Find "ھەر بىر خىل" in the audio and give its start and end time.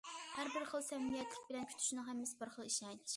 0.37-0.83